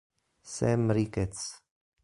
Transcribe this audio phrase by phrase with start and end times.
[0.53, 1.61] Sam Ricketts